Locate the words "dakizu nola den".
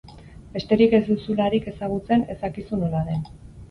2.45-3.27